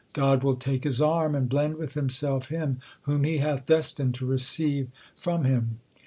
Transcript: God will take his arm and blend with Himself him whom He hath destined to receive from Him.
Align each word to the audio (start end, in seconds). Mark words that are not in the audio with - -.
God 0.13 0.43
will 0.43 0.55
take 0.55 0.83
his 0.83 0.99
arm 0.99 1.35
and 1.35 1.47
blend 1.47 1.75
with 1.75 1.93
Himself 1.93 2.49
him 2.49 2.79
whom 3.03 3.23
He 3.23 3.37
hath 3.37 3.67
destined 3.67 4.15
to 4.15 4.25
receive 4.25 4.87
from 5.15 5.43
Him. 5.43 5.79